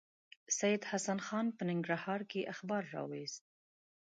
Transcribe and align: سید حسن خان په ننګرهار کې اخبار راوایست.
سید 0.57 0.81
حسن 0.91 1.19
خان 1.25 1.45
په 1.57 1.63
ننګرهار 1.69 2.21
کې 2.31 2.49
اخبار 2.53 2.83
راوایست. 2.95 3.43